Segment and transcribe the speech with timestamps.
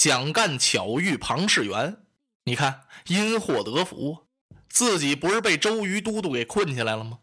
[0.00, 1.98] 蒋干巧遇庞士元，
[2.44, 4.28] 你看因祸得福，
[4.66, 7.18] 自己不是被周瑜都督给困起来了吗？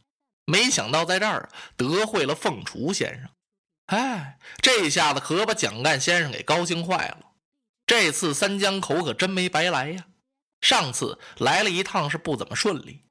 [0.45, 3.29] 没想到在这儿得会了凤雏先生，
[3.87, 7.31] 哎，这下子可把蒋干先生给高兴坏了。
[7.87, 10.05] 这次三江口可真没白来呀！
[10.61, 13.01] 上次来了一趟是不怎么顺利，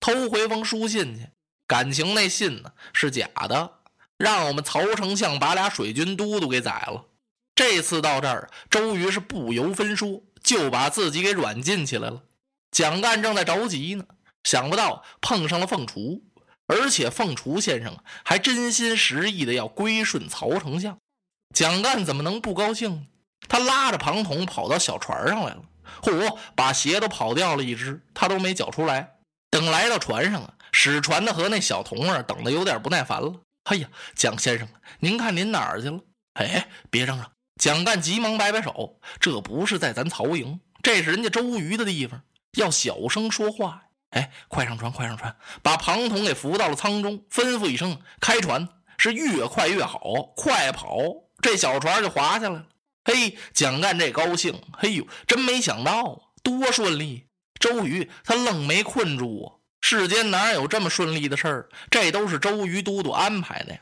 [0.00, 1.28] 偷回封书信去，
[1.68, 3.82] 感情那信呢是假的，
[4.18, 7.06] 让我们曹丞相把俩水军都督给宰了。
[7.54, 12.22] 这次到这儿，周瑜是不由分说就把自己给软禁起来了。
[12.70, 14.04] 蒋干正在着急呢，
[14.44, 16.22] 想不到碰上了凤雏，
[16.66, 20.96] 而且凤雏先生还真心实意的要归顺曹丞相。
[21.54, 23.02] 蒋干怎么能不高兴呢？
[23.48, 25.62] 他拉着庞统跑到小船上来了。
[26.00, 26.38] 嚯！
[26.56, 29.16] 把鞋都跑掉了一只，他都没脚出来。
[29.50, 33.34] 等来到船上啊，使船的和那小童儿等的有点不耐烦了。
[33.64, 34.66] 哎呀，蒋先生，
[35.00, 36.00] 您看您哪儿去了？
[36.34, 37.30] 哎，别嚷嚷！
[37.62, 42.20] 蒋干急忙摆摆手，这不是在咱曹营，这是人家周瑜的地方，
[42.56, 43.84] 要小声说话。
[44.10, 48.68] 哎，快上船，快上船，把庞统给扶到了舱中，吩咐一声开船，
[48.98, 50.00] 是越快越好，
[50.34, 50.88] 快跑！
[51.40, 52.66] 这小船就划下来了。
[53.04, 57.28] 嘿，蒋干这高兴，嘿呦，真没想到啊，多顺利！
[57.60, 61.68] 周瑜他愣没困住啊，世间哪有这么顺利的事儿？
[61.88, 63.78] 这都是周瑜都督安排的呀。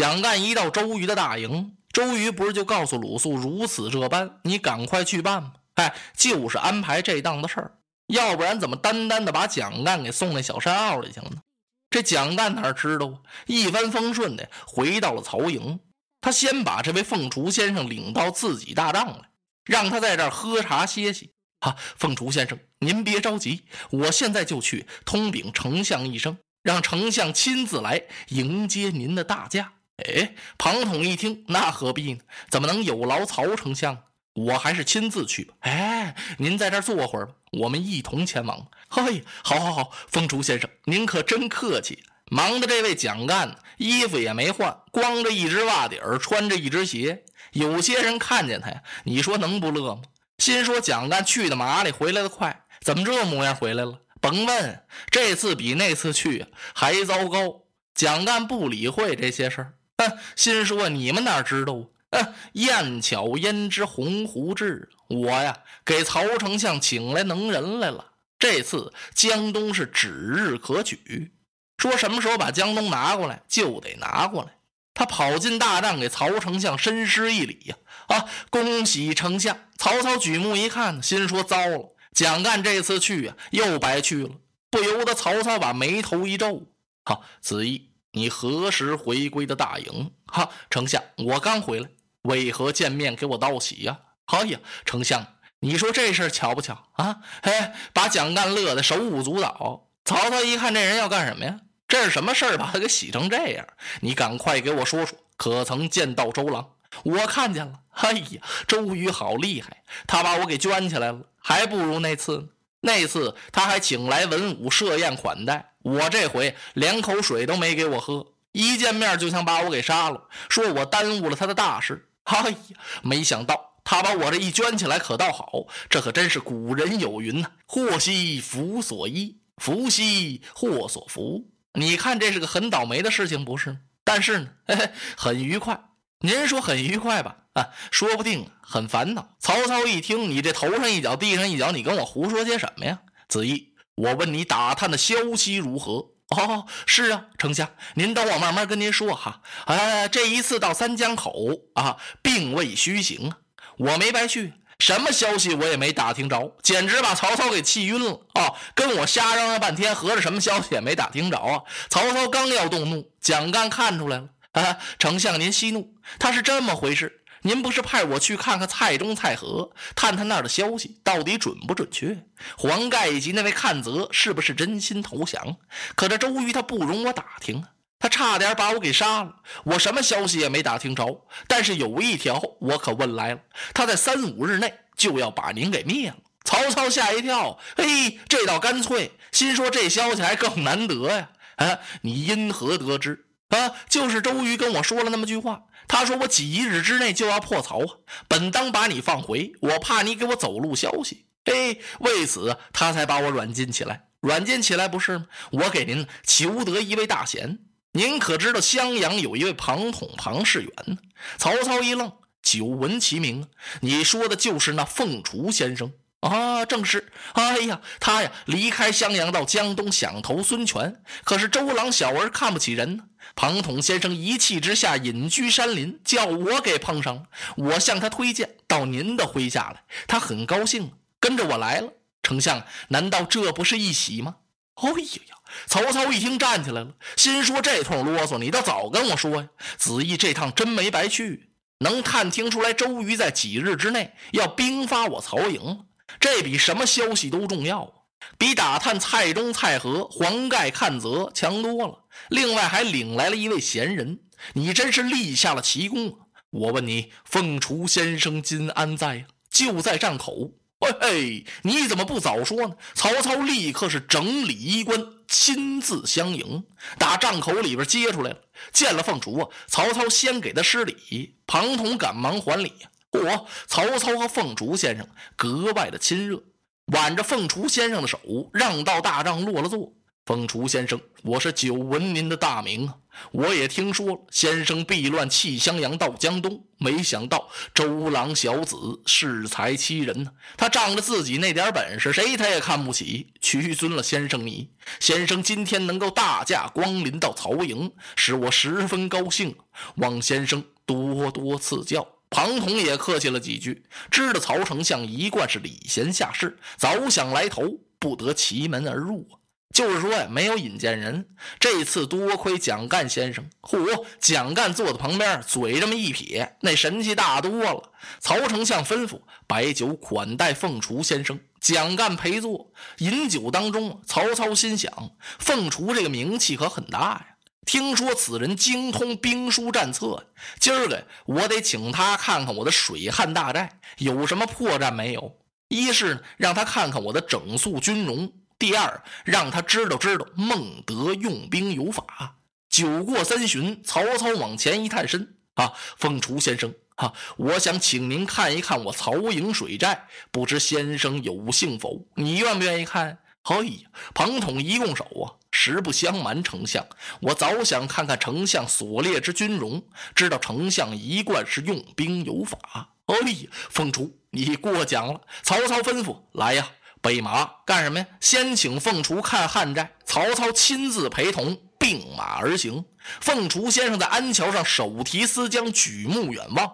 [0.00, 5.52] 蒋干一到周瑜的大营，周瑜不是就告诉鲁肃如此这般，你赶快去办吗？
[5.74, 7.74] 哎，就是安排这档子事儿，
[8.06, 11.42] 要不然怎么单单的把蒋干给送那小山坳里去了呢？
[11.90, 13.20] 这蒋干哪知道啊？
[13.46, 15.78] 一帆风顺的回到了曹营。
[16.22, 19.28] 他先把这位凤雏先生领到自己大帐来，
[19.66, 21.34] 让他在这儿喝茶歇息。
[21.58, 29.74] 啊，凤雏先生，您别着急，我现在就去通禀丞相一声，让丞相亲自来迎接您的大驾。
[30.00, 32.20] 哎，庞统一听，那何必呢？
[32.48, 34.04] 怎么能有劳曹丞相？
[34.34, 35.54] 我还是亲自去吧。
[35.60, 38.66] 哎，您在这儿坐会儿吧，我们一同前往。
[38.88, 42.02] 嘿，好，好，好，凤雏先生，您可真客气。
[42.30, 47.24] 忙的这位蒋干衣服也没换，光着一只袜底儿，穿着一只鞋。
[47.52, 50.02] 有些人看见他呀，你说能不乐吗？
[50.38, 54.00] 心说蒋干去的麻利，回来的快，怎么这模样回来了？
[54.20, 57.62] 甭问，这次比那次去还糟糕。
[57.94, 59.74] 蒋干不理会这些事儿，
[60.08, 61.74] 哼，心说你们哪知道
[62.10, 62.22] 啊？
[62.22, 64.88] 哼，燕巧焉知鸿鹄志？
[65.08, 68.12] 我呀，给曹丞相请来能人来了。
[68.38, 71.32] 这次江东是指日可取。
[71.76, 74.56] 说什么时候把江东拿过来，就得拿过来。
[74.94, 77.76] 他跑进大帐，给曹丞相深施一礼呀！
[78.08, 79.56] 啊，恭喜丞相！
[79.78, 84.30] 曹操举目一看，心说糟了，蒋干这次去呀，又白去了。
[84.70, 86.66] 不由得曹操把眉头一皱
[87.04, 90.12] ：“好，子义，你何时回归的大营？
[90.26, 91.88] 哈，丞相，我刚回来，
[92.22, 93.98] 为何见面给我道喜呀？
[94.26, 95.24] 哎呀，丞相，
[95.60, 97.18] 你说这事巧不巧啊？
[97.42, 97.52] 嘿，
[97.92, 99.88] 把蒋干乐得手舞足蹈。
[100.04, 101.60] 曹操一看这人要干什么呀？
[101.86, 102.56] 这是什么事儿？
[102.58, 103.66] 把他给洗成这样？
[104.00, 106.68] 你赶快给我说说，可曾见到周郎？
[107.04, 107.80] 我看见了。
[107.92, 112.48] 哎呀，周瑜好厉害，他把我给圈起来了，还不如那次呢。
[112.80, 122.08] 那次他还请来文武设宴款待，我这回连口水都没给我喝，一见面就想把我给杀了，说我耽误了他的大事。
[122.24, 122.56] 哎呀，
[123.02, 125.66] 没想到他把我这一圈起来，可倒好。
[125.88, 133.78] 这可真是古人有云呐：“祸兮福所依，福兮祸所伏。”你看，这是个很倒霉的事情，不是？
[134.04, 135.80] 但是呢，嘿嘿，很愉快。
[136.20, 137.36] 您说很愉快吧？
[137.90, 139.28] 说不定很烦恼。
[139.38, 143.00] 曹操一听，你这头上一脚地上一脚，你跟我胡说些什么呀？
[143.28, 146.06] 子义，我问你打探的消息如何？
[146.30, 149.42] 哦，是啊，丞相，您等我慢慢跟您说哈。
[149.66, 151.34] 哎，这一次到三江口
[151.74, 153.38] 啊，并未虚行啊，
[153.78, 154.54] 我没白去。
[154.78, 158.54] 什么消息我也没打听着，简直把曹操给气晕了啊！
[158.74, 161.60] 跟我瞎嚷嚷半天，合着什么消息也没打听着啊！
[161.90, 164.78] 曹操刚要动怒，蒋干看出来了啊！
[164.98, 167.19] 丞相您息怒，他是这么回事。
[167.42, 172.24] 您不是派我去看看蔡中、蔡和，探探那儿的消息到底准不准确？
[172.56, 175.56] 黄盖以及那位看泽是不是真心投降？
[175.94, 177.70] 可这周瑜他不容我打听啊！
[177.98, 181.26] 他差点把我给杀了，我什么消息也没打听着。
[181.46, 183.40] 但是有一条我可问来了，
[183.74, 186.16] 他在三五日内就要把您给灭了。
[186.44, 191.28] 曹操吓一跳，嘿，这倒干脆，心说这消息还更难得呀。
[191.56, 193.26] 啊，你因何得知？
[193.50, 197.86] 啊，就是周瑜跟我说了那么句话，他说我几日之内就要破曹啊，
[198.26, 204.06] 本当把你放回，我怕你给我走漏消息，嘿，为此他才把我软禁起来。
[204.20, 205.26] 软禁起来不是吗？
[205.50, 207.58] 我给您求得一位大贤。
[207.92, 210.98] 您可知道襄阳有一位庞统庞士元呢？
[211.38, 212.12] 曹操一愣，
[212.42, 213.48] 久闻其名。
[213.80, 216.64] 你说的就是那凤雏先生啊？
[216.64, 217.10] 正是。
[217.32, 223.04] 哎呀，他呀，离开襄阳到江东想投孙权，可是周郎小儿看不起人呢。
[223.36, 227.22] 庞统先生一气之下隐居山林，叫我给碰上了。
[227.56, 231.92] 我向他推荐到您的麾下来，他很高兴，跟着我来了。
[232.22, 234.36] 丞相，难道这不是一喜吗？
[234.74, 234.96] 哎呀
[235.28, 235.36] 呀！
[235.66, 239.48] 曹操一听站起来了，心说这通啰嗦你倒早跟我说呀！
[239.76, 245.84] 子义这趟真没白去，能探听出来周瑜在几日之内要兵发我曹营，
[246.18, 247.92] 这比什么消息都重要啊！
[248.36, 252.04] 比打探蔡中、蔡和、黄盖、看泽强多了。
[252.28, 254.20] 另外还领来了一位贤人，
[254.54, 256.14] 你真是立下了奇功啊！
[256.50, 259.24] 我问你，凤雏先生今安在呀？
[259.50, 260.52] 就在帐口。
[260.80, 262.74] 喂嘿，你怎么不早说呢？
[262.94, 266.64] 曹操立刻是整理衣冠，亲自相迎，
[266.98, 268.38] 打帐口里边接出来了。
[268.72, 272.72] 见了凤雏啊，曹操先给他施礼，庞统赶忙还礼。
[273.10, 276.42] 嚯，曹操和凤雏先生格外的亲热，
[276.86, 278.18] 挽着凤雏先生的手，
[278.52, 279.92] 让到大帐落了座。
[280.26, 282.94] 凤雏先生，我是久闻您的大名啊！
[283.32, 288.76] 我也听说了，先生避乱弃襄阳到江东，没想到周郎小子
[289.06, 290.30] 恃才欺人呢。
[290.56, 294.70] 他仗着自己那点本事，谁他也看不起，屈尊了先生你。
[295.00, 299.56] 先生今天能够大驾光临到曹营，使我十分高兴，
[299.96, 302.06] 望先生多多赐教。
[302.30, 309.36] 庞统也客气了几句，知道曹丞相一贯是礼贤下士，早想来投，不得其门而入啊。
[309.74, 311.28] 就是说呀，没有引荐人。
[311.60, 314.04] 这次多亏蒋干先生，嚯！
[314.18, 317.92] 蒋干坐在旁边，嘴这么一撇，那神气大多了。
[318.18, 322.72] 曹丞相吩咐摆酒款待凤雏先生，蒋干陪坐。
[322.98, 324.92] 饮酒当中，曹操心想：
[325.38, 327.26] 凤雏这个名气可很大呀。
[327.70, 330.26] 听说此人精通兵书战策，
[330.58, 335.38] 今儿个我得请他看看我的水旱大寨有什么破绽没有。
[335.68, 338.32] 一是，让他看看我的整肃军容。
[338.58, 342.38] 第二，让他知道知道孟德用兵有法。
[342.68, 352.04] 酒过三巡，曹操往前一探身啊，凤雏先生啊，我想请您看一看我曹营水寨，不知先生有幸否？
[352.16, 353.20] 你愿不愿意看？
[353.44, 356.86] 哎呀，庞统一拱手啊，实不相瞒丞相，
[357.20, 359.82] 我早想看看丞相所列之军容，
[360.14, 362.58] 知道丞相一贯是用兵有法。
[363.06, 365.20] 哎呀，凤雏，你过奖了。
[365.42, 366.66] 曹操吩咐来呀。
[367.02, 368.06] 备马干什么呀？
[368.20, 372.84] 先请凤雏看汉寨，曹操亲自陪同，并马而行。
[373.22, 376.66] 凤雏先生在鞍桥上手提丝缰，举目远望。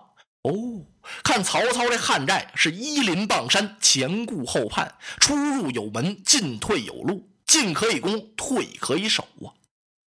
[0.42, 0.52] 哦，
[1.22, 9.54] 看曹操这汉寨是依林傍山，前顾后盼，出入有门，进退有路，进可以攻，退可以守啊。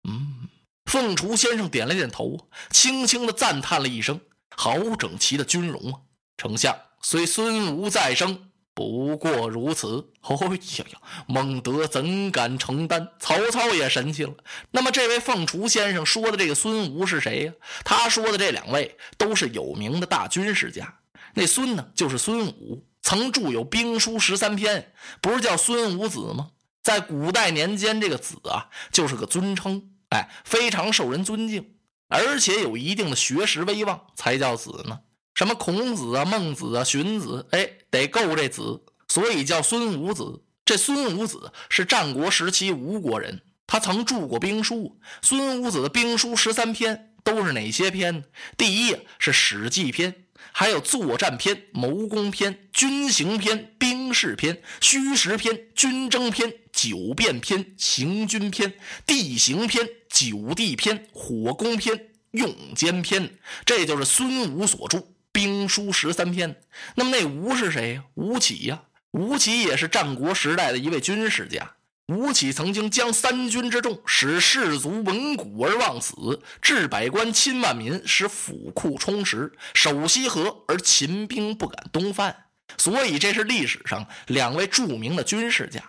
[0.08, 0.49] 嗯，
[0.87, 4.20] 凤雏先生点了点头，轻轻的赞叹了一声
[4.56, 6.00] ：“好整齐的军容啊！”
[6.37, 8.44] 丞相虽孙吴再生。
[8.75, 10.12] 不过如此。
[10.20, 13.08] 哎呀呀，孟德怎敢承担？
[13.19, 14.32] 曹操也神气了。
[14.70, 17.52] 那么，这位凤雏先生说的这个孙吴是谁呀？
[17.85, 21.00] 他说的这两位都是有名的大军事家。
[21.35, 26.50] 那孙呢，就是孙武，曾著有兵书十三篇，不是叫孙武子吗？
[26.88, 31.75] 在古代年间，这个子啊，就是个尊称，哎，非常受人尊敬，
[32.08, 35.00] 而且有一定的学识威望，才叫子呢。
[35.35, 40.42] 什么孔子啊、孟子啊、荀子，哎，得够这子，所以叫孙武子。
[40.64, 44.99] 这孙武子是战国时期吴国人，他曾著过兵书。
[45.21, 48.25] 孙武子的兵书十三篇都是哪些篇呢？
[48.57, 58.75] 第一是《史记》篇，还有作战篇、谋攻篇、军行篇、兵事篇、虚实篇、军争篇、九变篇、行军篇、
[59.07, 65.05] 地形篇、九地篇、火攻篇、用间篇，这就是孙武所著。
[65.31, 66.61] 兵书十三篇，
[66.97, 68.05] 那么那吴是谁呀？
[68.15, 71.75] 吴起呀，吴起也是战国时代的一位军事家。
[72.09, 82.48] 吴起曾经将三军之众，使士卒闻鼓而忘死，治百官亲万民，使府库充实，守西河而秦兵不敢东犯。
[82.77, 85.83] 所以这是历史上两位著名的军事家。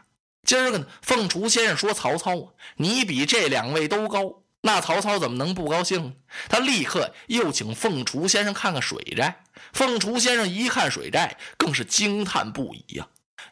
[0.43, 4.41] 今儿个呢，凤雏先生说曹操，你比这两位都高。
[4.61, 6.13] 那曹操怎么能不高兴呢？
[6.49, 9.43] 他立刻又请凤雏先生看看水寨。
[9.71, 13.07] 凤雏先生一看水寨，更是惊叹不已呀！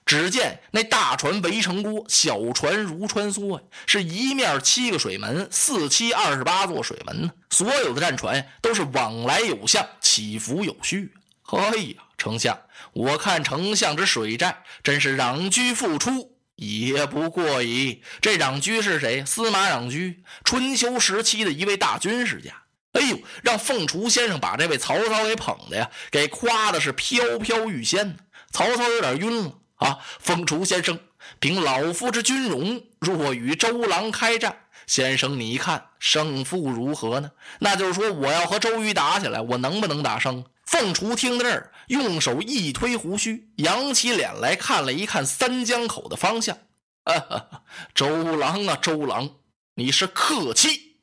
[0.05, 7.31] 只见那大船围成锅，小船如穿梭，是一面七个水门，四七二十八座水门呢。
[7.49, 11.13] 所有的战船都是往来有向，起伏有序。
[11.47, 12.59] 哎呀，丞相，
[12.93, 16.35] 我看丞相之水寨真是攘居复出。
[16.55, 18.01] 也不过矣。
[18.19, 19.23] 这攘居是谁？
[19.23, 22.51] 司马攘居，春秋时期的一位大军事家。
[22.93, 28.17] 哎呦，让凤雏先生把这位曹操给捧的呀，给夸的是飘飘欲仙。
[28.51, 29.99] 曹操有点晕了啊！
[30.19, 30.99] 凤雏先生，
[31.39, 37.29] 凭老夫之军容，若与周郎开战，先生你看胜负如何呢？
[37.59, 40.43] 那就是说，我要和周瑜打起来，我能不能打胜？
[40.67, 46.57] 凤雏听到这儿，用手一推胡须，扬起脸来看了一看三江口的方向。
[47.03, 47.63] 啊，
[47.95, 49.37] 周郎啊，周郎，
[49.75, 50.99] 你是客气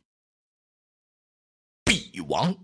[1.83, 2.64] 必亡。